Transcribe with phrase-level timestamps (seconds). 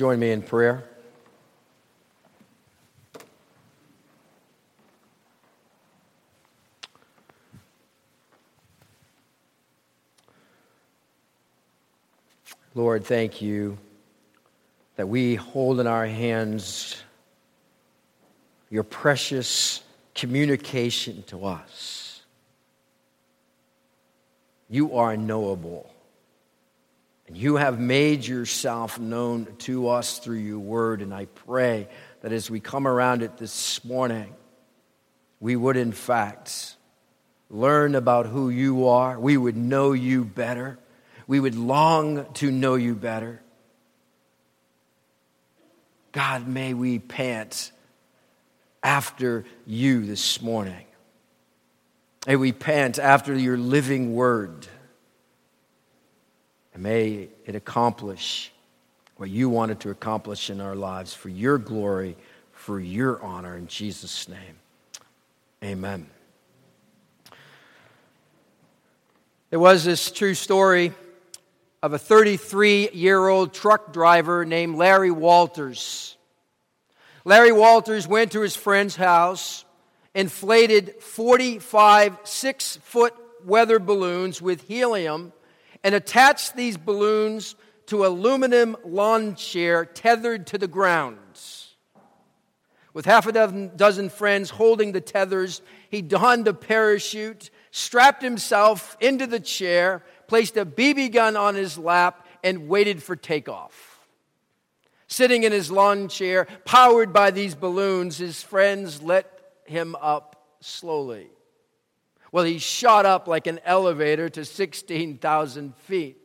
[0.00, 0.82] join me in prayer?
[12.74, 13.76] Lord, thank you
[14.96, 16.96] that we hold in our hands
[18.70, 19.82] your precious
[20.14, 22.22] communication to us.
[24.70, 25.92] You are knowable.
[27.30, 31.00] And you have made yourself known to us through your word.
[31.00, 31.88] And I pray
[32.20, 34.34] that as we come around it this morning,
[35.40, 36.76] we would, in fact,
[37.48, 39.18] learn about who you are.
[39.18, 40.78] We would know you better
[41.30, 43.40] we would long to know you better.
[46.10, 47.70] God, may we pant
[48.82, 50.86] after you this morning.
[52.26, 54.66] May we pant after your living word.
[56.80, 58.50] And may it accomplish
[59.18, 62.16] what you wanted to accomplish in our lives for your glory,
[62.52, 63.54] for your honor.
[63.54, 64.56] In Jesus' name,
[65.62, 66.06] amen.
[69.50, 70.94] There was this true story
[71.82, 76.16] of a 33 year old truck driver named Larry Walters.
[77.26, 79.66] Larry Walters went to his friend's house,
[80.14, 83.12] inflated 45 six foot
[83.44, 85.34] weather balloons with helium,
[85.82, 87.54] and attached these balloons
[87.86, 91.18] to aluminum lawn chair tethered to the ground.
[92.92, 98.96] With half a dozen, dozen friends holding the tethers, he donned a parachute, strapped himself
[99.00, 104.06] into the chair, placed a BB gun on his lap, and waited for takeoff.
[105.06, 109.26] Sitting in his lawn chair, powered by these balloons, his friends let
[109.66, 111.28] him up slowly.
[112.32, 116.16] Well, he shot up like an elevator to 16,000 feet.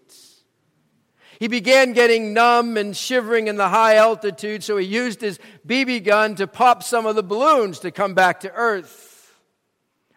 [1.39, 6.05] He began getting numb and shivering in the high altitude, so he used his BB
[6.05, 9.35] gun to pop some of the balloons to come back to Earth.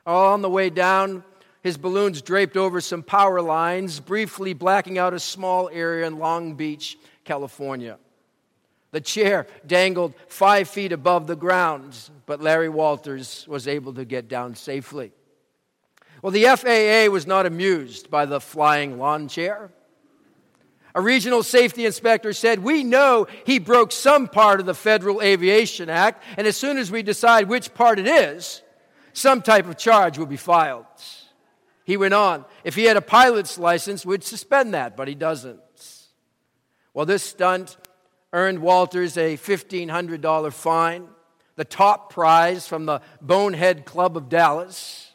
[0.06, 1.24] All on the way down,
[1.62, 6.54] his balloons draped over some power lines, briefly blacking out a small area in Long
[6.54, 7.98] Beach, California.
[8.90, 14.28] The chair dangled five feet above the ground, but Larry Walters was able to get
[14.28, 15.12] down safely.
[16.22, 19.70] Well, the FAA was not amused by the flying lawn chair.
[20.94, 25.88] A regional safety inspector said, We know he broke some part of the Federal Aviation
[25.88, 28.62] Act, and as soon as we decide which part it is,
[29.12, 30.86] some type of charge will be filed.
[31.84, 32.44] He went on.
[32.64, 35.60] If he had a pilot's license, we'd suspend that, but he doesn't.
[36.94, 37.76] Well, this stunt
[38.32, 41.08] earned Walters a $1,500 fine,
[41.56, 45.07] the top prize from the Bonehead Club of Dallas,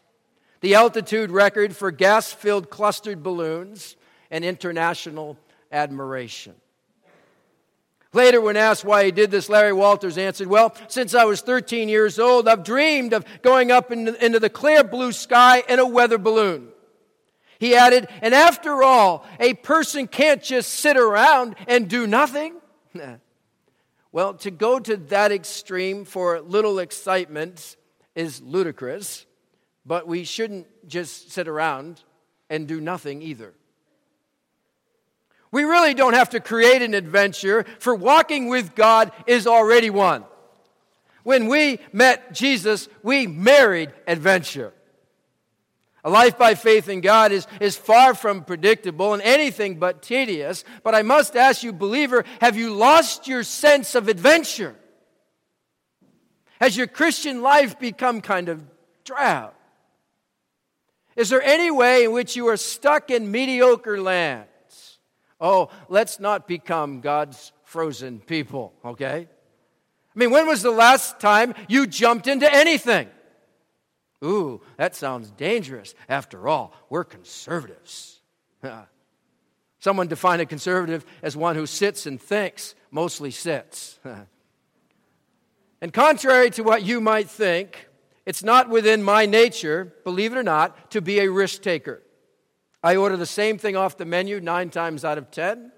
[0.64, 3.98] the altitude record for gas filled clustered balloons,
[4.32, 5.38] and international
[5.74, 6.56] admiration.
[8.14, 11.90] Later, when asked why he did this, Larry Walters answered, Well, since I was 13
[11.90, 16.18] years old, I've dreamed of going up into the clear blue sky in a weather
[16.18, 16.70] balloon.
[17.60, 22.56] He added, And after all, a person can't just sit around and do nothing.
[24.14, 27.76] well, to go to that extreme for little excitement
[28.16, 29.26] is ludicrous,
[29.86, 32.02] but we shouldn't just sit around
[32.50, 33.54] and do nothing either.
[35.52, 40.24] We really don't have to create an adventure, for walking with God is already one.
[41.24, 44.74] When we met Jesus, we married adventure.
[46.04, 50.66] A life by faith in God is, is far from predictable and anything but tedious.
[50.84, 54.76] But I must ask you, believer, have you lost your sense of adventure?
[56.60, 58.62] Has your Christian life become kind of
[59.06, 59.54] drab?
[61.16, 64.48] Is there any way in which you are stuck in mediocre land?
[65.40, 69.28] Oh, let's not become God's frozen people, okay?
[70.16, 73.10] I mean, when was the last time you jumped into anything?
[74.24, 75.96] Ooh, that sounds dangerous.
[76.08, 78.22] After all, we're conservatives.
[79.80, 84.00] Someone defined a conservative as one who sits and thinks, mostly sits.
[85.82, 87.90] and contrary to what you might think,
[88.26, 92.02] it's not within my nature, believe it or not, to be a risk taker.
[92.82, 95.72] I order the same thing off the menu nine times out of ten.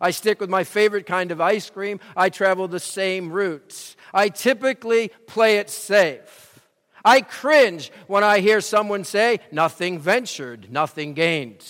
[0.00, 2.00] I stick with my favorite kind of ice cream.
[2.16, 3.96] I travel the same routes.
[4.14, 6.60] I typically play it safe.
[7.04, 11.64] I cringe when I hear someone say, nothing ventured, nothing gained.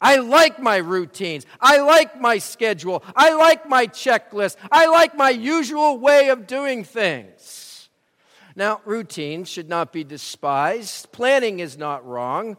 [0.00, 1.44] I like my routines.
[1.60, 3.04] I like my schedule.
[3.14, 4.56] I like my checklist.
[4.72, 7.59] I like my usual way of doing things.
[8.56, 11.12] Now, routines should not be despised.
[11.12, 12.56] Planning is not wrong.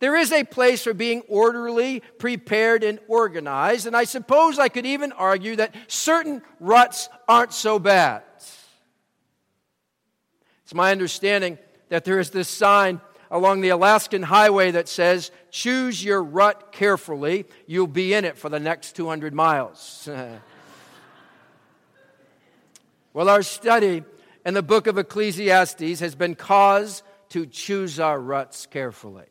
[0.00, 4.86] There is a place for being orderly, prepared, and organized, and I suppose I could
[4.86, 8.22] even argue that certain ruts aren't so bad.
[10.64, 11.58] It's my understanding
[11.88, 13.00] that there is this sign
[13.30, 18.48] along the Alaskan highway that says, Choose your rut carefully, you'll be in it for
[18.48, 20.08] the next 200 miles.
[23.12, 24.02] well, our study
[24.44, 29.26] in the book of Ecclesiastes has been cause to choose our ruts carefully.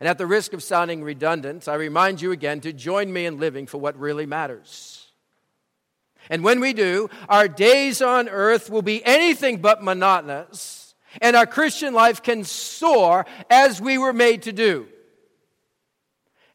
[0.00, 3.38] And at the risk of sounding redundant, I remind you again to join me in
[3.38, 5.06] living for what really matters.
[6.30, 11.46] And when we do, our days on earth will be anything but monotonous and our
[11.46, 14.88] Christian life can soar as we were made to do.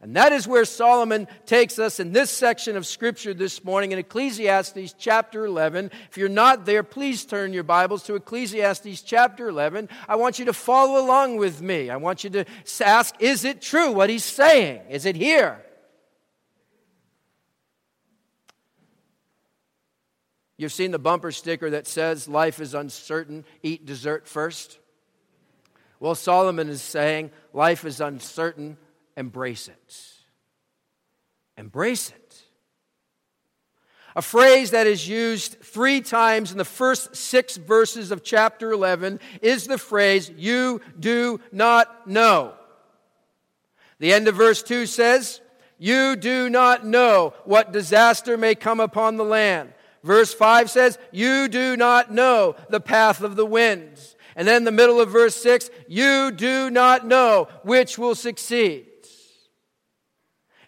[0.03, 4.00] And that is where Solomon takes us in this section of Scripture this morning in
[4.00, 5.91] Ecclesiastes chapter 11.
[6.09, 9.88] If you're not there, please turn your Bibles to Ecclesiastes chapter 11.
[10.09, 11.89] I want you to follow along with me.
[11.89, 12.45] I want you to
[12.81, 14.81] ask, is it true what he's saying?
[14.89, 15.63] Is it here?
[20.57, 24.79] You've seen the bumper sticker that says, Life is uncertain, eat dessert first.
[26.01, 28.75] Well, Solomon is saying, Life is uncertain,
[29.15, 30.13] embrace it.
[31.57, 32.44] Embrace it.
[34.15, 39.19] A phrase that is used three times in the first six verses of chapter 11
[39.42, 42.54] is the phrase, You do not know.
[44.00, 45.42] The end of verse 2 says,
[45.80, 49.74] You do not know what disaster may come upon the land.
[50.04, 54.15] Verse 5 says, You do not know the path of the winds.
[54.36, 58.88] And then the middle of verse 6, You do not know which will succeed.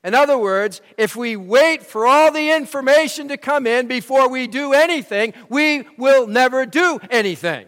[0.05, 4.45] In other words, if we wait for all the information to come in before we
[4.45, 7.65] do anything, we will never do anything.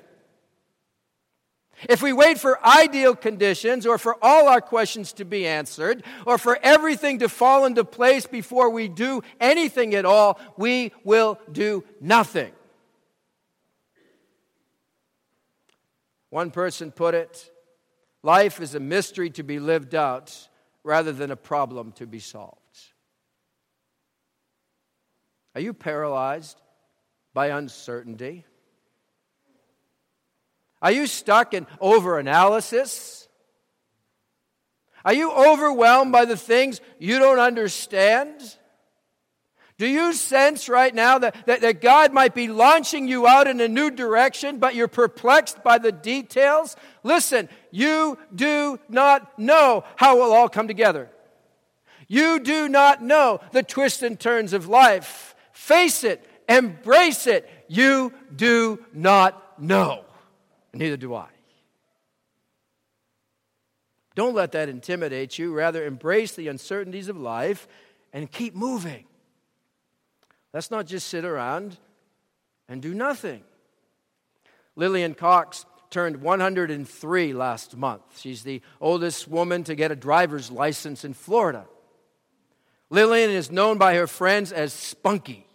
[1.89, 6.37] If we wait for ideal conditions or for all our questions to be answered or
[6.37, 11.83] for everything to fall into place before we do anything at all, we will do
[11.99, 12.51] nothing.
[16.29, 17.49] One person put it
[18.21, 20.49] life is a mystery to be lived out
[20.87, 22.55] rather than a problem to be solved.
[25.53, 26.61] Are you paralyzed
[27.33, 28.45] by uncertainty?
[30.81, 33.27] Are you stuck in overanalysis?
[35.03, 38.41] Are you overwhelmed by the things you don't understand?
[39.77, 43.61] Do you sense right now that, that, that, God might be launching you out in
[43.61, 46.75] a new direction, but you're perplexed by the details?
[47.07, 51.09] Listen, you do not know how it will all come together.
[52.09, 55.33] You do not know the twists and turns of life.
[55.53, 57.49] Face it, embrace it.
[57.69, 60.03] You do not know.
[60.73, 61.29] Neither do I.
[64.13, 65.53] Don't let that intimidate you.
[65.53, 67.69] Rather, embrace the uncertainties of life
[68.11, 69.05] and keep moving.
[70.53, 71.77] Let's not just sit around
[72.67, 73.43] and do nothing.
[74.75, 78.01] Lillian Cox turned 103 last month.
[78.19, 81.65] She's the oldest woman to get a driver's license in Florida.
[82.89, 85.45] Lillian is known by her friends as Spunky.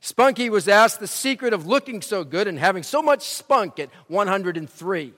[0.00, 3.88] Spunky was asked the secret of looking so good and having so much spunk at
[4.08, 5.14] 103.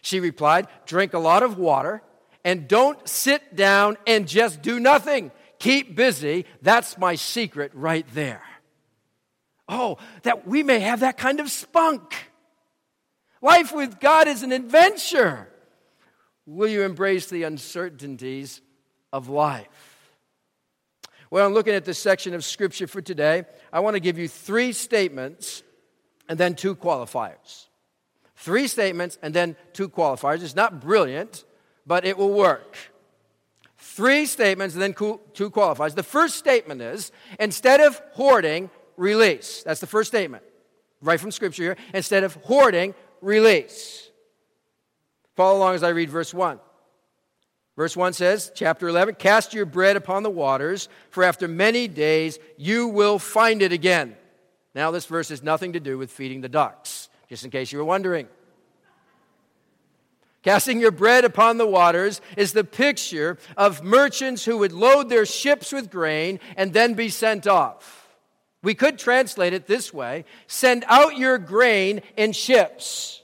[0.00, 2.02] She replied, Drink a lot of water
[2.44, 5.32] and don't sit down and just do nothing.
[5.58, 6.46] Keep busy.
[6.62, 8.42] That's my secret right there.
[9.68, 12.27] Oh, that we may have that kind of spunk.
[13.40, 15.48] Life with God is an adventure.
[16.46, 18.60] Will you embrace the uncertainties
[19.12, 19.68] of life?
[21.30, 23.44] Well, I'm looking at this section of Scripture for today.
[23.72, 25.62] I want to give you three statements
[26.28, 27.66] and then two qualifiers.
[28.36, 30.42] Three statements and then two qualifiers.
[30.42, 31.44] It's not brilliant,
[31.86, 32.76] but it will work.
[33.76, 35.94] Three statements and then two qualifiers.
[35.94, 39.62] The first statement is instead of hoarding, release.
[39.64, 40.44] That's the first statement,
[41.02, 41.76] right from Scripture here.
[41.92, 44.10] Instead of hoarding, release.
[45.36, 46.58] Follow along as I read verse 1.
[47.76, 52.40] Verse 1 says, chapter 11, cast your bread upon the waters, for after many days
[52.56, 54.16] you will find it again.
[54.74, 57.78] Now, this verse has nothing to do with feeding the ducks, just in case you
[57.78, 58.26] were wondering.
[60.42, 65.26] Casting your bread upon the waters is the picture of merchants who would load their
[65.26, 67.97] ships with grain and then be sent off.
[68.62, 73.22] We could translate it this way send out your grain in ships.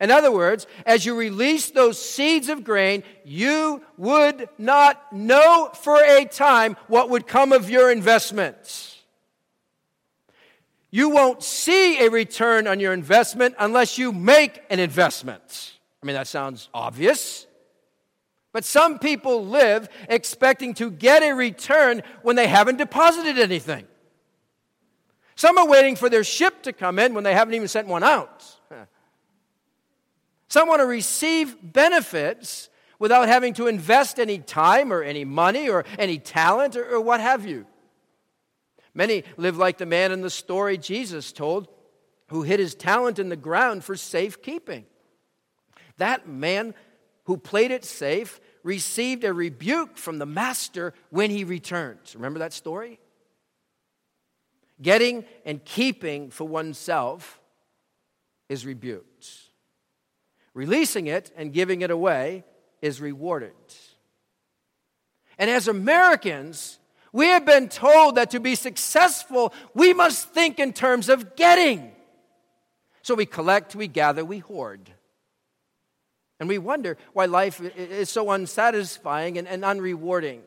[0.00, 6.00] In other words, as you release those seeds of grain, you would not know for
[6.00, 8.96] a time what would come of your investments.
[10.90, 15.74] You won't see a return on your investment unless you make an investment.
[16.00, 17.47] I mean, that sounds obvious.
[18.52, 23.86] But some people live expecting to get a return when they haven't deposited anything.
[25.34, 28.02] Some are waiting for their ship to come in when they haven't even sent one
[28.02, 28.44] out.
[30.48, 35.84] Some want to receive benefits without having to invest any time or any money or
[35.98, 37.66] any talent or, or what have you.
[38.94, 41.68] Many live like the man in the story Jesus told
[42.28, 44.86] who hid his talent in the ground for safekeeping.
[45.98, 46.74] That man
[47.28, 51.98] who played it safe received a rebuke from the master when he returned.
[52.14, 52.98] Remember that story?
[54.80, 57.38] Getting and keeping for oneself
[58.48, 59.28] is rebuked.
[60.54, 62.44] Releasing it and giving it away
[62.80, 63.52] is rewarded.
[65.36, 66.78] And as Americans,
[67.12, 71.92] we have been told that to be successful, we must think in terms of getting.
[73.02, 74.90] So we collect, we gather, we hoard.
[76.40, 80.40] And we wonder why life is so unsatisfying and, and unrewarding.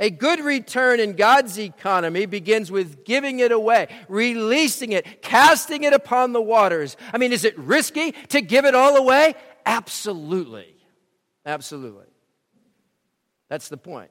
[0.00, 5.92] A good return in God's economy begins with giving it away, releasing it, casting it
[5.92, 6.96] upon the waters.
[7.12, 9.34] I mean, is it risky to give it all away?
[9.64, 10.74] Absolutely.
[11.44, 12.06] Absolutely.
[13.48, 14.10] That's the point.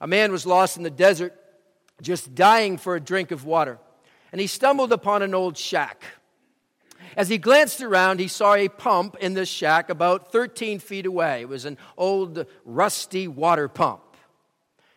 [0.00, 1.34] A man was lost in the desert,
[2.02, 3.78] just dying for a drink of water,
[4.32, 6.02] and he stumbled upon an old shack.
[7.16, 11.42] As he glanced around, he saw a pump in the shack about 13 feet away.
[11.42, 14.02] It was an old, rusty water pump.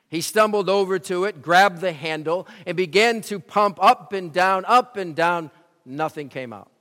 [0.09, 4.63] He stumbled over to it, grabbed the handle, and began to pump up and down,
[4.65, 5.51] up and down.
[5.85, 6.71] Nothing came out.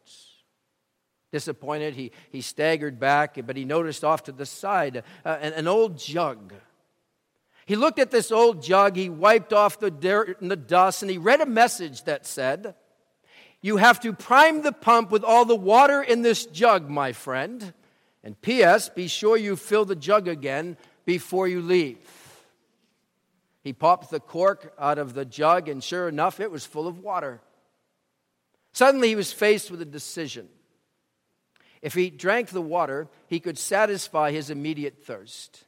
[1.33, 5.69] Disappointed, he, he staggered back, but he noticed off to the side uh, an, an
[5.69, 6.55] old jug.
[7.67, 11.11] He looked at this old jug, he wiped off the dirt and the dust, and
[11.11, 12.77] he read a message that said,
[13.67, 17.75] You have to prime the pump with all the water in this jug, my friend.
[18.23, 21.99] And P.S., be sure you fill the jug again before you leave.
[23.65, 27.01] He popped the cork out of the jug, and sure enough, it was full of
[27.01, 27.41] water.
[28.73, 30.49] Suddenly, he was faced with a decision.
[31.83, 35.65] If he drank the water, he could satisfy his immediate thirst.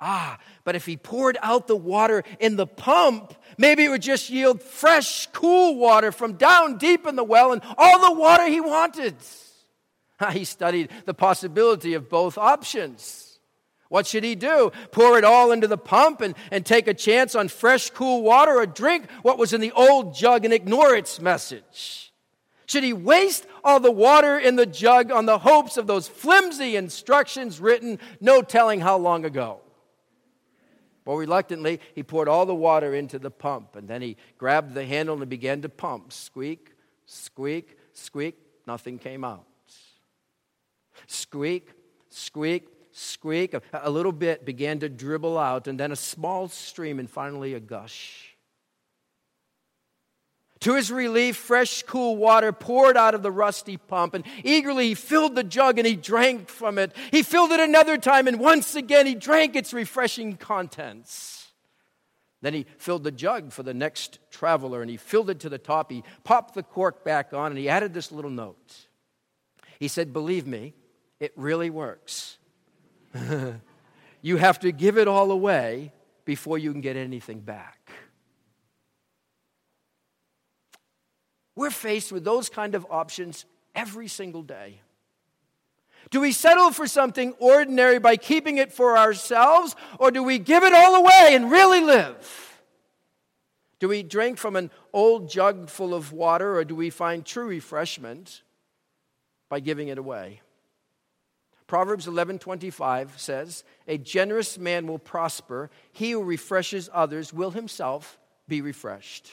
[0.00, 4.28] Ah, but if he poured out the water in the pump, maybe it would just
[4.28, 8.60] yield fresh, cool water from down deep in the well and all the water he
[8.60, 9.14] wanted.
[10.20, 13.38] Ah, he studied the possibility of both options.
[13.88, 14.72] What should he do?
[14.90, 18.56] Pour it all into the pump and, and take a chance on fresh, cool water
[18.56, 22.12] or drink what was in the old jug and ignore its message?
[22.66, 26.76] Should he waste all the water in the jug on the hopes of those flimsy
[26.76, 29.60] instructions written no telling how long ago?
[31.04, 34.86] Well, reluctantly, he poured all the water into the pump, and then he grabbed the
[34.86, 36.12] handle and began to pump.
[36.12, 36.72] Squeak,
[37.04, 38.36] squeak, squeak.
[38.66, 39.44] Nothing came out.
[41.06, 41.68] Squeak,
[42.08, 43.54] squeak, squeak.
[43.72, 47.60] A, little bit began to dribble out, and then a small stream, and finally a
[47.60, 48.33] gush.
[50.64, 54.94] To his relief, fresh, cool water poured out of the rusty pump, and eagerly he
[54.94, 56.96] filled the jug and he drank from it.
[57.10, 61.52] He filled it another time, and once again he drank its refreshing contents.
[62.40, 65.58] Then he filled the jug for the next traveler, and he filled it to the
[65.58, 65.90] top.
[65.90, 68.86] He popped the cork back on, and he added this little note.
[69.78, 70.72] He said, Believe me,
[71.20, 72.38] it really works.
[74.22, 75.92] you have to give it all away
[76.24, 77.83] before you can get anything back.
[81.56, 83.44] We're faced with those kind of options
[83.74, 84.80] every single day.
[86.10, 90.62] Do we settle for something ordinary by keeping it for ourselves, or do we give
[90.62, 92.62] it all away and really live?
[93.78, 97.46] Do we drink from an old jug full of water, or do we find true
[97.46, 98.42] refreshment
[99.48, 100.40] by giving it away?
[101.66, 108.60] Proverbs 11:25 says, "A generous man will prosper; he who refreshes others will himself be
[108.60, 109.32] refreshed."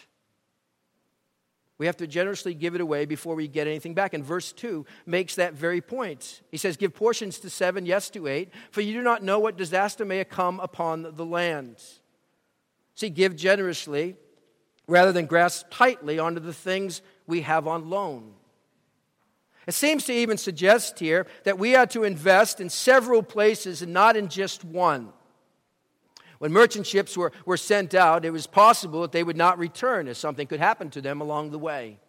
[1.82, 4.14] We have to generously give it away before we get anything back.
[4.14, 6.44] And verse 2 makes that very point.
[6.52, 9.58] He says, Give portions to seven, yes to eight, for you do not know what
[9.58, 11.78] disaster may come upon the land.
[12.94, 14.16] See, give generously
[14.88, 18.34] rather than grasp tightly onto the things we have on loan.
[19.66, 23.92] It seems to even suggest here that we are to invest in several places and
[23.92, 25.14] not in just one.
[26.42, 30.08] When merchant ships were, were sent out, it was possible that they would not return
[30.08, 32.00] as something could happen to them along the way.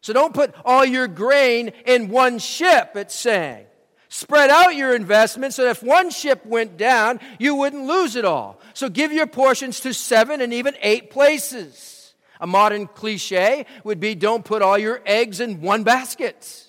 [0.00, 3.66] So don't put all your grain in one ship, it's saying.
[4.08, 8.24] Spread out your investments so that if one ship went down, you wouldn't lose it
[8.24, 8.58] all.
[8.72, 12.14] So give your portions to seven and even eight places.
[12.40, 16.66] A modern cliche would be don't put all your eggs in one basket.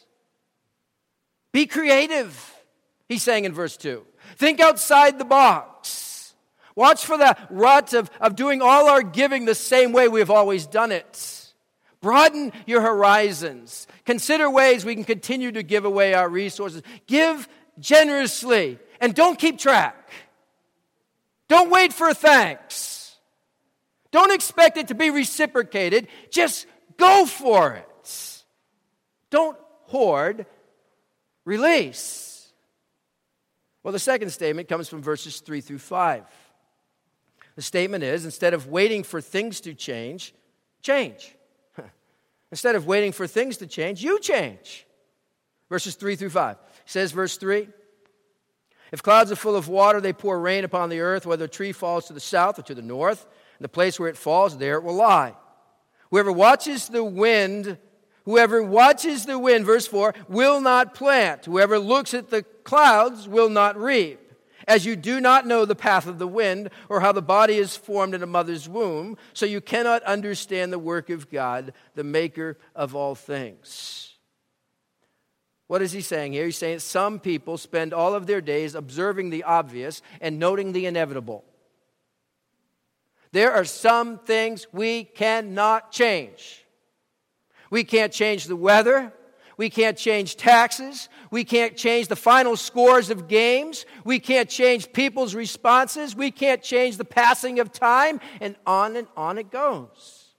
[1.54, 2.54] Be creative,
[3.08, 4.06] he's saying in verse 2.
[4.36, 5.75] Think outside the box.
[6.76, 10.68] Watch for the rut of, of doing all our giving the same way we've always
[10.68, 11.54] done it.
[12.02, 13.88] Broaden your horizons.
[14.06, 16.84] Consider ways we can continue to give away our resources.
[17.08, 17.48] Give
[17.80, 20.10] generously and don't keep track.
[21.48, 23.16] Don't wait for thanks.
[24.12, 26.08] Don't expect it to be reciprocated.
[26.30, 26.68] Just
[26.98, 28.44] go for it.
[29.30, 30.46] Don't hoard,
[31.44, 32.52] release.
[33.84, 36.24] Well, the second statement comes from verses 3 through 5.
[37.56, 40.34] The statement is instead of waiting for things to change,
[40.82, 41.36] change.
[42.52, 44.86] instead of waiting for things to change, you change.
[45.70, 46.58] Verses 3 through 5.
[46.86, 47.68] says, verse 3
[48.92, 51.72] if clouds are full of water, they pour rain upon the earth, whether a tree
[51.72, 53.26] falls to the south or to the north,
[53.58, 55.34] and the place where it falls, there it will lie.
[56.12, 57.78] Whoever watches the wind,
[58.26, 61.46] whoever watches the wind, verse 4, will not plant.
[61.46, 64.25] Whoever looks at the clouds will not reap.
[64.68, 67.78] As you do not know the path of the wind or how the body is
[67.78, 72.58] formed in a mother's womb, so you cannot understand the work of God, the maker
[72.76, 74.14] of all things.
[75.68, 76.46] What is he saying here?
[76.46, 80.86] He's saying some people spend all of their days observing the obvious and noting the
[80.86, 81.44] inevitable.
[83.32, 86.66] There are some things we cannot change.
[87.70, 89.12] We can't change the weather.
[89.58, 91.10] We can't change taxes.
[91.36, 93.86] We can't change the final scores of games.
[94.06, 96.16] We can't change people's responses.
[96.16, 98.22] We can't change the passing of time.
[98.40, 100.30] And on and on it goes.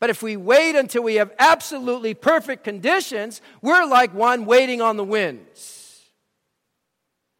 [0.00, 4.96] But if we wait until we have absolutely perfect conditions, we're like one waiting on
[4.96, 6.00] the winds.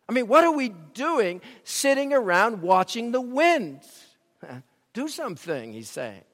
[0.06, 4.04] I mean, what are we doing sitting around watching the winds?
[4.92, 6.24] Do something, he's saying.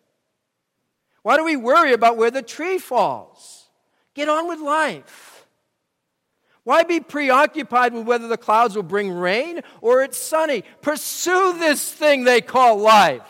[1.23, 3.69] Why do we worry about where the tree falls?
[4.15, 5.38] Get on with life.
[6.69, 10.65] Why be preoccupied with whether the clouds will bring rain or it's sunny?
[10.83, 13.23] Pursue this thing they call life.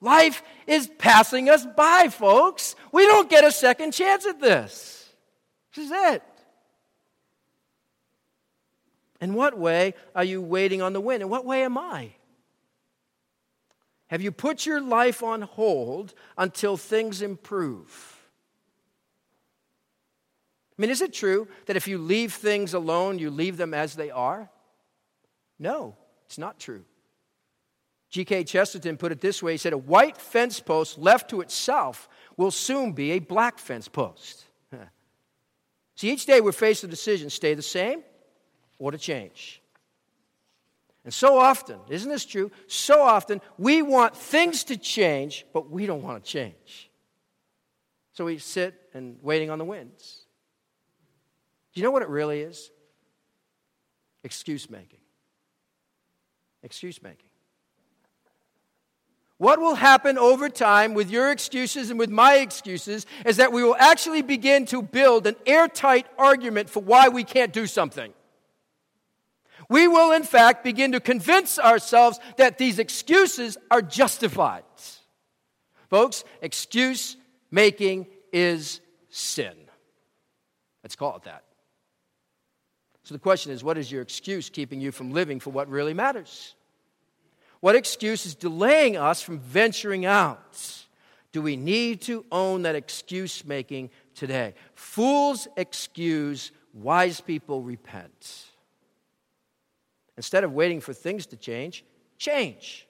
[0.00, 2.74] Life is passing us by, folks.
[2.90, 5.12] We don't get a second chance at this.
[5.74, 6.22] This is it.
[9.20, 11.20] In what way are you waiting on the wind?
[11.20, 12.12] In what way am I?
[14.06, 18.17] Have you put your life on hold until things improve?
[20.78, 23.96] I mean, is it true that if you leave things alone, you leave them as
[23.96, 24.48] they are?
[25.58, 26.84] No, it's not true.
[28.10, 28.44] G.K.
[28.44, 32.52] Chesterton put it this way he said, A white fence post left to itself will
[32.52, 34.44] soon be a black fence post.
[35.96, 38.04] See, each day we're faced with decisions stay the same
[38.78, 39.60] or to change.
[41.04, 42.52] And so often, isn't this true?
[42.66, 46.90] So often, we want things to change, but we don't want to change.
[48.12, 50.26] So we sit and waiting on the winds.
[51.78, 52.72] You know what it really is?
[54.24, 54.98] Excuse making.
[56.64, 57.28] Excuse making.
[59.36, 63.62] What will happen over time with your excuses and with my excuses is that we
[63.62, 68.12] will actually begin to build an airtight argument for why we can't do something.
[69.70, 74.64] We will, in fact, begin to convince ourselves that these excuses are justified.
[75.90, 77.16] Folks, excuse
[77.52, 79.54] making is sin.
[80.82, 81.44] Let's call it that.
[83.08, 85.94] So the question is what is your excuse keeping you from living for what really
[85.94, 86.54] matters?
[87.60, 90.84] What excuse is delaying us from venturing out?
[91.32, 94.52] Do we need to own that excuse making today?
[94.74, 98.44] Fools excuse, wise people repent.
[100.18, 101.86] Instead of waiting for things to change,
[102.18, 102.86] change.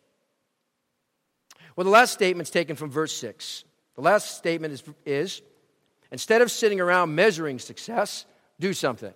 [1.76, 3.62] Well, the last statement is taken from verse 6.
[3.94, 5.42] The last statement is, is
[6.10, 8.26] instead of sitting around measuring success,
[8.58, 9.14] do something.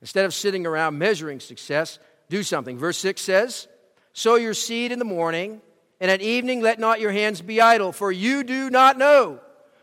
[0.00, 2.78] Instead of sitting around measuring success, do something.
[2.78, 3.68] Verse 6 says,
[4.12, 5.60] Sow your seed in the morning,
[6.00, 9.40] and at evening let not your hands be idle, for you do not know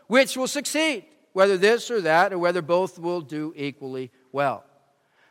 [0.08, 4.64] which will succeed, whether this or that, or whether both will do equally well.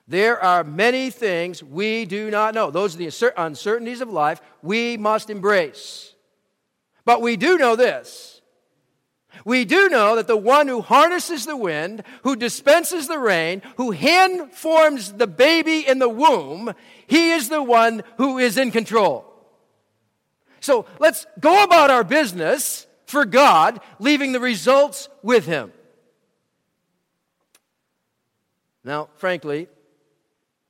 [0.07, 2.71] There are many things we do not know.
[2.71, 6.13] Those are the uncertainties of life we must embrace.
[7.03, 8.36] But we do know this
[9.45, 13.91] we do know that the one who harnesses the wind, who dispenses the rain, who
[13.91, 16.73] hand forms the baby in the womb,
[17.07, 19.25] he is the one who is in control.
[20.59, 25.71] So let's go about our business for God, leaving the results with Him.
[28.83, 29.67] Now, frankly,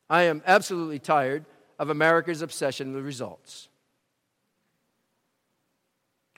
[0.09, 1.45] I am absolutely tired
[1.79, 3.69] of America's obsession with results.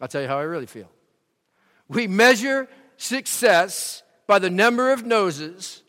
[0.01, 0.89] I'll tell you how I really feel.
[1.89, 5.83] We measure success by the number of noses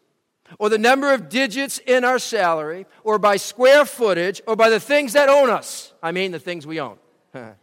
[0.59, 4.81] or the number of digits in our salary, or by square footage, or by the
[4.81, 5.93] things that own us.
[6.03, 6.99] I mean, the things we own.
[7.35, 7.55] and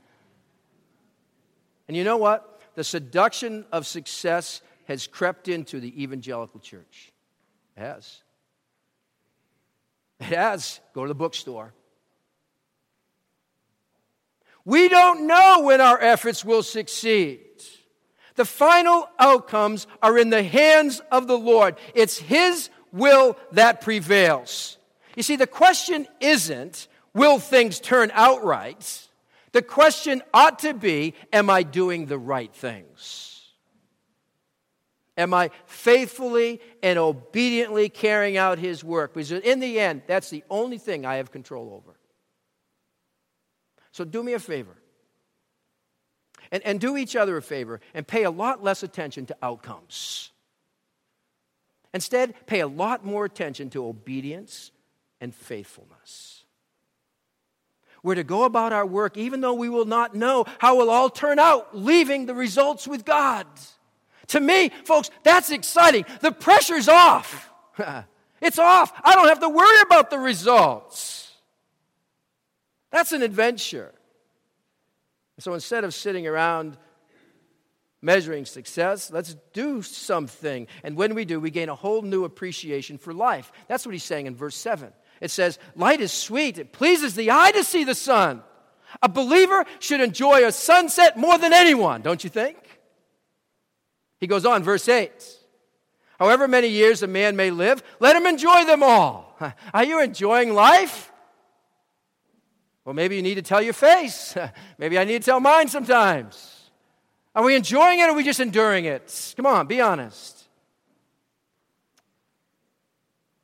[1.89, 2.61] you know what?
[2.75, 7.11] The seduction of success has crept into the evangelical church.
[7.75, 8.21] It has.
[10.19, 10.79] It has.
[10.93, 11.73] Go to the bookstore.
[14.63, 17.39] We don't know when our efforts will succeed.
[18.37, 21.75] The final outcomes are in the hands of the Lord.
[21.93, 24.77] It's His will that prevails.
[25.15, 29.07] You see, the question isn't, will things turn out right?
[29.51, 33.41] The question ought to be, am I doing the right things?
[35.17, 39.15] Am I faithfully and obediently carrying out His work?
[39.15, 41.97] Because in the end, that's the only thing I have control over.
[43.91, 44.77] So do me a favor.
[46.51, 50.31] And, and do each other a favor and pay a lot less attention to outcomes.
[51.93, 54.71] Instead, pay a lot more attention to obedience
[55.19, 56.43] and faithfulness.
[58.03, 60.89] We're to go about our work even though we will not know how it will
[60.89, 63.47] all turn out, leaving the results with God.
[64.27, 66.05] To me, folks, that's exciting.
[66.21, 67.49] The pressure's off.
[68.41, 68.93] it's off.
[69.03, 71.33] I don't have to worry about the results.
[72.91, 73.93] That's an adventure.
[75.39, 76.77] So instead of sitting around
[78.01, 80.67] measuring success, let's do something.
[80.83, 83.51] And when we do, we gain a whole new appreciation for life.
[83.67, 84.91] That's what he's saying in verse 7.
[85.21, 88.43] It says, Light is sweet, it pleases the eye to see the sun.
[89.01, 92.57] A believer should enjoy a sunset more than anyone, don't you think?
[94.19, 95.11] He goes on, verse 8.
[96.19, 99.37] However many years a man may live, let him enjoy them all.
[99.73, 101.11] Are you enjoying life?
[102.87, 104.33] Well, maybe you need to tell your face.
[104.77, 106.69] maybe I need to tell mine sometimes.
[107.35, 109.33] Are we enjoying it or are we just enduring it?
[109.35, 110.47] Come on, be honest.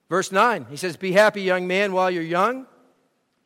[0.08, 2.66] Verse 9, he says, Be happy, young man, while you're young, and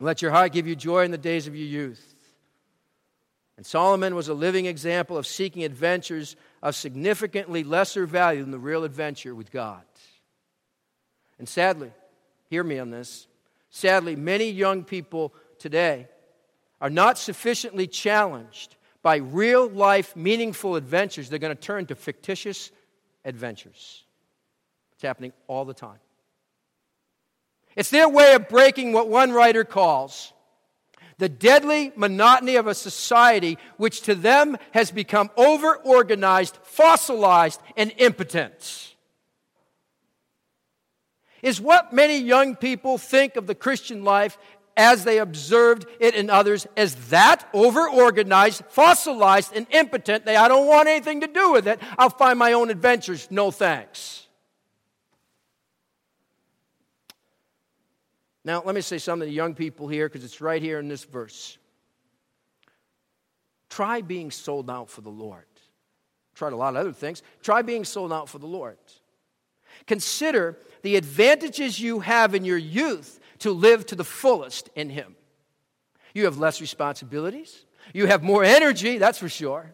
[0.05, 2.13] let your heart give you joy in the days of your youth.
[3.57, 8.59] And Solomon was a living example of seeking adventures of significantly lesser value than the
[8.59, 9.81] real adventure with God.
[11.39, 11.91] And sadly,
[12.51, 13.25] hear me on this,
[13.71, 16.07] sadly, many young people today
[16.79, 21.29] are not sufficiently challenged by real life, meaningful adventures.
[21.29, 22.71] They're going to turn to fictitious
[23.25, 24.03] adventures.
[24.93, 25.99] It's happening all the time.
[27.75, 30.33] It's their way of breaking what one writer calls
[31.17, 37.91] the deadly monotony of a society which to them has become over organized, fossilized, and
[37.97, 38.95] impotent.
[41.41, 44.37] Is what many young people think of the Christian life
[44.77, 50.23] as they observed it in others as that overorganized, fossilized, and impotent.
[50.23, 51.79] They, I don't want anything to do with it.
[51.97, 53.27] I'll find my own adventures.
[53.31, 54.27] No thanks.
[58.45, 61.03] Now, let me say something to young people here because it's right here in this
[61.03, 61.57] verse.
[63.69, 65.43] Try being sold out for the Lord.
[66.35, 67.23] Tried a lot of other things.
[67.41, 68.77] Try being sold out for the Lord.
[69.85, 75.15] Consider the advantages you have in your youth to live to the fullest in Him.
[76.13, 77.65] You have less responsibilities.
[77.93, 79.73] You have more energy, that's for sure,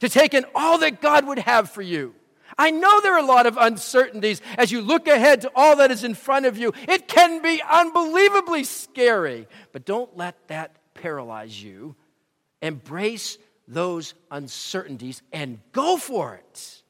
[0.00, 2.14] to take in all that God would have for you.
[2.58, 5.90] I know there are a lot of uncertainties as you look ahead to all that
[5.90, 6.72] is in front of you.
[6.88, 11.94] It can be unbelievably scary, but don't let that paralyze you.
[12.60, 13.38] Embrace
[13.68, 16.82] those uncertainties and go for it.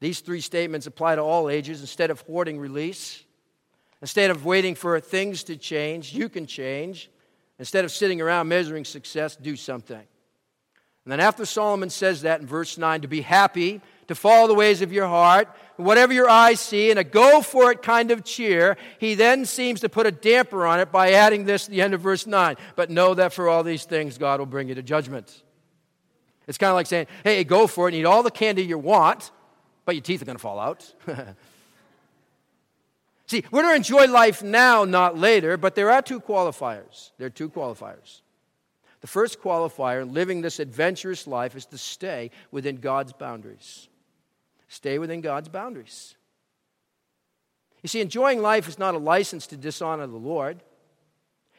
[0.00, 1.80] These three statements apply to all ages.
[1.80, 3.22] Instead of hoarding release,
[4.06, 7.10] instead of waiting for things to change, you can change.
[7.58, 9.96] Instead of sitting around measuring success, do something.
[9.96, 14.54] And then after Solomon says that in verse 9, to be happy to follow the
[14.54, 18.22] ways of your heart, whatever your eyes see, and a go for it kind of
[18.22, 21.82] cheer, he then seems to put a damper on it by adding this at the
[21.82, 22.54] end of verse 9.
[22.76, 25.42] But know that for all these things, God will bring you to judgment.
[26.46, 28.78] It's kind of like saying, hey, go for it and eat all the candy you
[28.78, 29.32] want,
[29.84, 30.94] but your teeth are going to fall out.
[33.26, 37.10] See, we're to enjoy life now, not later, but there are two qualifiers.
[37.18, 38.20] There are two qualifiers.
[39.00, 43.88] The first qualifier in living this adventurous life is to stay within God's boundaries.
[44.68, 46.14] Stay within God's boundaries.
[47.82, 50.62] You see, enjoying life is not a license to dishonor the Lord.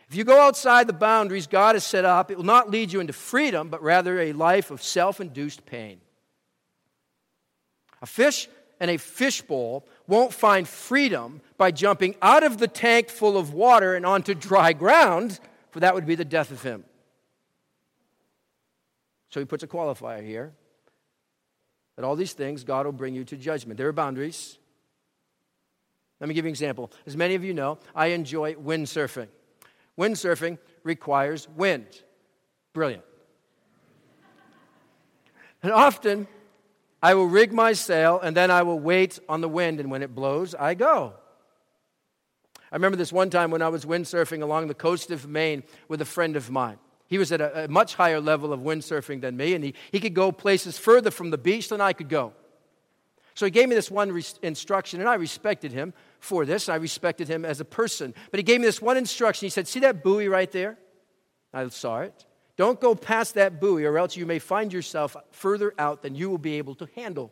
[0.10, 3.02] If you go outside the boundaries God has set up, it will not lead you
[3.02, 6.00] into freedom, but rather a life of self induced pain.
[8.02, 8.48] A fish
[8.80, 13.96] and a fishbowl won't find freedom by jumping out of the tank full of water
[13.96, 15.40] and onto dry ground,
[15.72, 16.84] for that would be the death of him.
[19.30, 20.54] So he puts a qualifier here
[21.96, 23.78] that all these things, God will bring you to judgment.
[23.78, 24.58] There are boundaries.
[26.20, 26.92] Let me give you an example.
[27.06, 29.28] As many of you know, I enjoy windsurfing.
[29.98, 31.88] Windsurfing requires wind.
[32.74, 33.04] Brilliant.
[35.64, 36.28] And often,
[37.02, 40.02] I will rig my sail and then I will wait on the wind, and when
[40.02, 41.14] it blows, I go.
[42.72, 46.02] I remember this one time when I was windsurfing along the coast of Maine with
[46.02, 46.80] a friend of mine.
[47.08, 50.00] He was at a, a much higher level of windsurfing than me, and he, he
[50.00, 52.34] could go places further from the beach than I could go.
[53.34, 56.68] So he gave me this one re- instruction, and I respected him for this.
[56.68, 58.14] I respected him as a person.
[58.32, 59.46] But he gave me this one instruction.
[59.46, 60.78] He said, See that buoy right there?
[61.54, 62.26] I saw it.
[62.58, 66.30] Don't go past that buoy, or else you may find yourself further out than you
[66.30, 67.32] will be able to handle.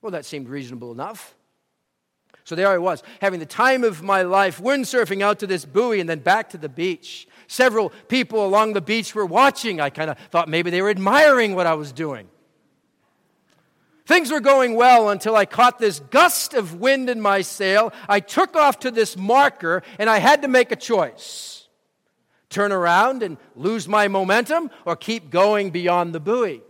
[0.00, 1.34] Well, that seemed reasonable enough.
[2.44, 6.00] So there I was, having the time of my life, windsurfing out to this buoy
[6.00, 7.28] and then back to the beach.
[7.46, 9.80] Several people along the beach were watching.
[9.80, 12.26] I kind of thought maybe they were admiring what I was doing.
[14.06, 17.92] Things were going well until I caught this gust of wind in my sail.
[18.08, 21.61] I took off to this marker and I had to make a choice
[22.52, 26.62] turn around and lose my momentum or keep going beyond the buoy.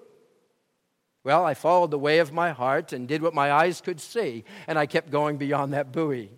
[1.25, 4.45] Well, I followed the way of my heart and did what my eyes could see,
[4.67, 6.31] and I kept going beyond that buoy.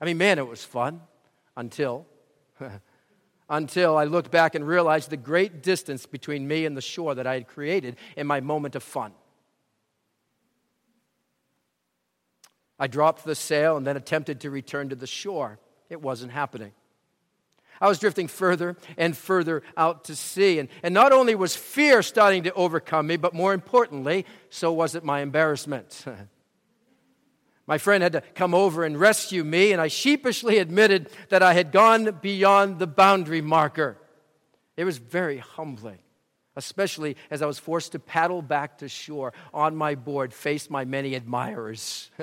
[0.00, 1.00] I mean, man, it was fun
[1.56, 2.06] until.
[3.48, 7.26] until I looked back and realized the great distance between me and the shore that
[7.26, 9.12] I had created in my moment of fun.
[12.78, 15.58] I dropped the sail and then attempted to return to the shore.
[15.88, 16.72] It wasn't happening.
[17.80, 20.58] I was drifting further and further out to sea.
[20.58, 24.94] And, and not only was fear starting to overcome me, but more importantly, so was
[24.94, 26.04] it my embarrassment.
[27.66, 31.52] my friend had to come over and rescue me, and I sheepishly admitted that I
[31.52, 33.98] had gone beyond the boundary marker.
[34.76, 35.98] It was very humbling,
[36.54, 40.84] especially as I was forced to paddle back to shore on my board, face my
[40.84, 42.10] many admirers.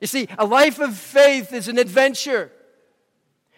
[0.00, 2.50] You see, a life of faith is an adventure.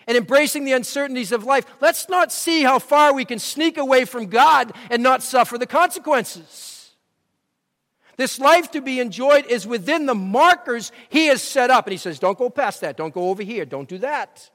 [0.07, 4.05] And embracing the uncertainties of life, let's not see how far we can sneak away
[4.05, 6.90] from God and not suffer the consequences.
[8.16, 11.87] This life to be enjoyed is within the markers He has set up.
[11.87, 12.96] And He says, don't go past that.
[12.96, 13.64] Don't go over here.
[13.64, 14.50] Don't do that.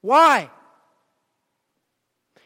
[0.00, 0.48] Why?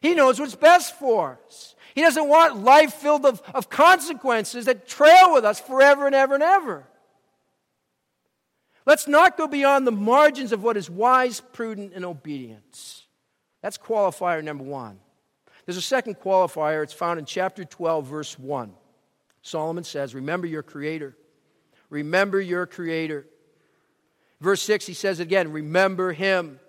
[0.01, 1.76] He knows what's best for us.
[1.97, 6.35] He doesn't want life filled of, of consequences that trail with us forever and ever
[6.35, 6.87] and ever.
[8.85, 13.07] Let's not go beyond the margins of what is wise, prudent, and obedience.
[13.63, 15.01] That's qualifier number one.
[15.65, 16.83] There's a second qualifier.
[16.83, 18.75] It's found in chapter 12, verse 1.
[19.41, 21.17] Solomon says, Remember your Creator.
[21.89, 23.27] Remember your Creator.
[24.43, 26.61] Verse 6, he says again, Remember Him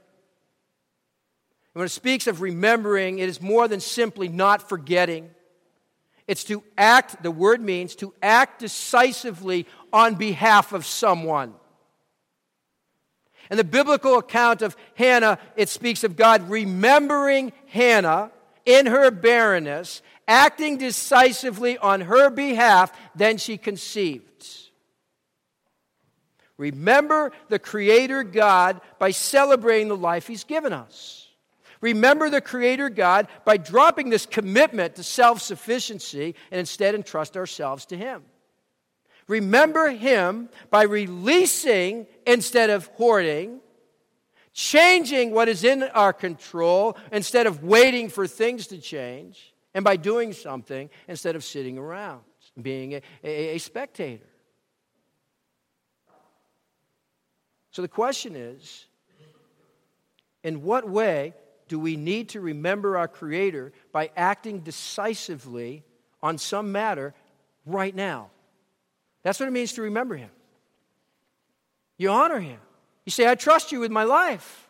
[1.77, 5.29] when it speaks of remembering, it is more than simply not forgetting.
[6.27, 11.53] It's to act, the word means to act decisively on behalf of someone.
[13.51, 18.31] In the biblical account of Hannah, it speaks of God remembering Hannah
[18.65, 24.23] in her barrenness, acting decisively on her behalf, then she conceived.
[26.57, 31.26] Remember the Creator God by celebrating the life He's given us.
[31.81, 37.85] Remember the Creator God by dropping this commitment to self sufficiency and instead entrust ourselves
[37.87, 38.23] to Him.
[39.27, 43.59] Remember Him by releasing instead of hoarding,
[44.53, 49.97] changing what is in our control instead of waiting for things to change, and by
[49.97, 52.21] doing something instead of sitting around,
[52.59, 54.25] being a, a, a spectator.
[57.71, 58.87] So the question is
[60.43, 61.35] in what way
[61.67, 65.83] do we need to remember our Creator by acting decisively
[66.21, 67.13] on some matter
[67.65, 68.29] right now.
[69.23, 70.29] That's what it means to remember Him.
[71.97, 72.59] You honor Him.
[73.05, 74.69] You say, I trust you with my life.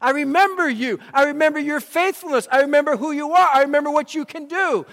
[0.00, 0.98] I remember you.
[1.12, 2.46] I remember your faithfulness.
[2.50, 3.48] I remember who you are.
[3.52, 4.86] I remember what you can do.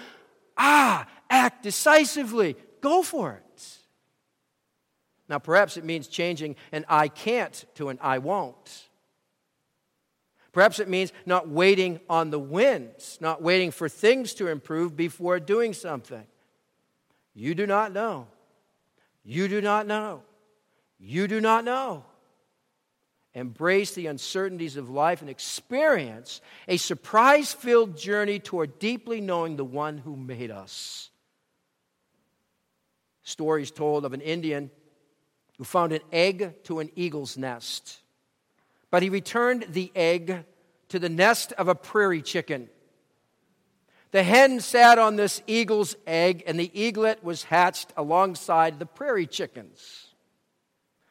[0.56, 2.56] Ah, act decisively.
[2.80, 3.78] Go for it.
[5.28, 8.88] Now, perhaps it means changing an I can't to an I won't.
[10.52, 15.40] Perhaps it means not waiting on the winds, not waiting for things to improve before
[15.40, 16.26] doing something.
[17.34, 18.26] You do not know.
[19.24, 20.22] You do not know.
[20.98, 22.04] You do not know.
[23.34, 29.64] Embrace the uncertainties of life and experience a surprise filled journey toward deeply knowing the
[29.64, 31.08] one who made us.
[33.22, 34.70] Stories told of an Indian
[35.56, 38.01] who found an egg to an eagle's nest
[38.92, 40.44] but he returned the egg
[40.90, 42.68] to the nest of a prairie chicken.
[44.10, 49.26] The hen sat on this eagle's egg, and the eaglet was hatched alongside the prairie
[49.26, 50.08] chickens.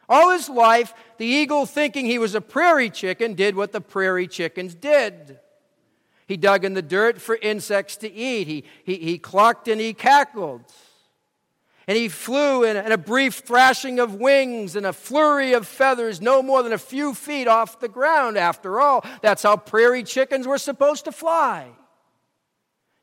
[0.08, 4.28] All his life, the eagle, thinking he was a prairie chicken, did what the prairie
[4.28, 5.40] chickens did.
[6.28, 8.48] He dug in the dirt for insects to eat.
[8.48, 10.62] He, he, he clucked and he cackled.
[11.88, 16.44] And he flew in a brief thrashing of wings and a flurry of feathers, no
[16.44, 18.38] more than a few feet off the ground.
[18.38, 21.68] After all, that's how prairie chickens were supposed to fly.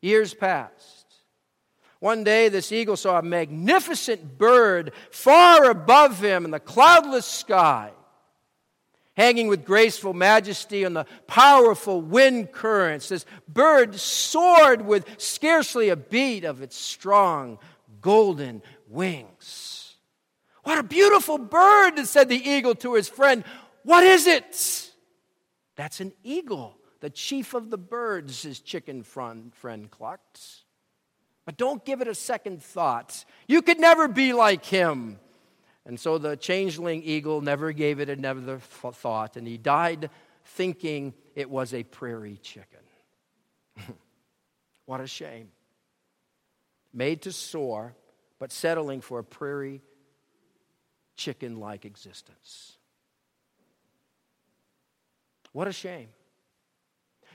[0.01, 1.07] Years passed.
[1.99, 7.91] One day, this eagle saw a magnificent bird far above him in the cloudless sky,
[9.17, 13.09] hanging with graceful majesty on the powerful wind currents.
[13.09, 17.59] This bird soared with scarcely a beat of its strong
[18.01, 19.97] golden wings.
[20.63, 23.45] What a beautiful bird, said the eagle to his friend.
[23.85, 24.91] What is it?
[25.77, 30.41] That's an eagle, the chief of the birds, his chicken friend, friend clucked.
[31.47, 33.25] But don't give it a second thought.
[33.47, 35.19] You could never be like him.
[35.87, 40.11] And so the changeling eagle never gave it another thought, and he died
[40.45, 42.81] thinking it was a prairie chicken.
[44.85, 45.49] what a shame.
[46.99, 47.95] Made to soar
[48.41, 49.83] but settling for a prairie
[51.15, 52.77] chicken like existence.
[55.53, 56.09] What a shame.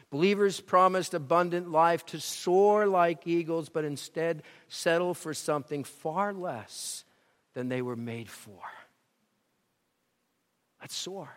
[0.09, 7.05] Believers promised abundant life to soar like eagles, but instead settle for something far less
[7.53, 8.59] than they were made for.
[10.81, 11.29] Let's soar.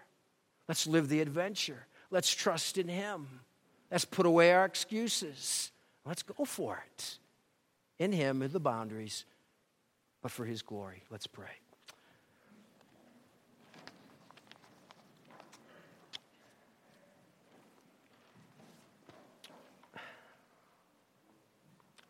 [0.67, 1.87] Let's live the adventure.
[2.11, 3.29] Let's trust in Him.
[3.89, 5.71] Let's put away our excuses.
[6.05, 7.19] Let's go for it.
[7.99, 9.25] In Him are the boundaries
[10.23, 11.03] but for His glory.
[11.11, 11.47] Let's pray.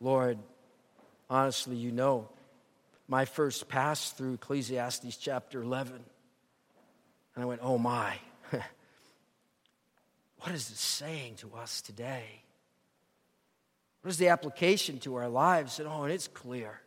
[0.01, 0.39] Lord,
[1.31, 2.29] honestly, you know
[3.09, 5.95] my first pass through Ecclesiastes chapter 11.
[7.35, 8.19] And I went, oh my,
[8.51, 8.63] what
[10.53, 12.43] is it saying to us today?
[14.07, 15.81] What is the application to our lives?
[15.81, 16.81] And oh, and it's clear.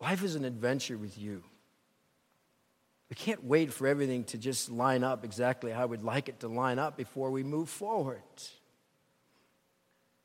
[0.00, 1.44] Life is an adventure with you.
[3.08, 6.48] We can't wait for everything to just line up exactly how we'd like it to
[6.48, 8.24] line up before we move forward.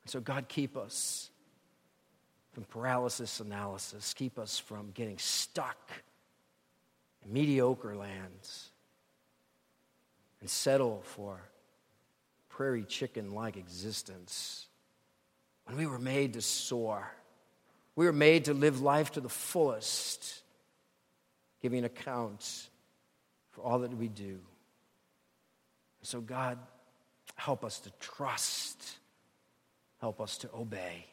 [0.06, 1.30] So, God, keep us
[2.50, 5.92] from paralysis analysis, keep us from getting stuck
[7.24, 8.70] in mediocre lands
[10.40, 11.40] and settle for
[12.48, 14.66] prairie chicken like existence
[15.70, 17.10] when we were made to soar
[18.00, 20.42] we were made to live life to the fullest,
[21.60, 22.68] giving account
[23.50, 24.38] for all that we do.
[26.00, 26.58] So, God,
[27.34, 28.82] help us to trust,
[30.00, 31.04] help us to obey.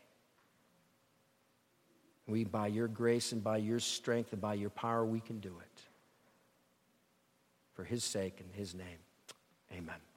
[2.26, 5.56] We, by your grace and by your strength and by your power, we can do
[5.60, 5.82] it.
[7.74, 9.00] For his sake and his name,
[9.74, 10.17] amen.